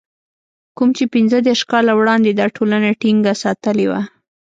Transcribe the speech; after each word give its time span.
کوم 0.77 0.89
چې 0.97 1.03
پنځه 1.15 1.37
دېرش 1.47 1.61
کاله 1.71 1.91
وړاندې 1.95 2.31
دا 2.33 2.47
ټولنه 2.55 2.89
ټينګه 3.01 3.33
ساتلې 3.43 3.85
وه. 3.91 4.01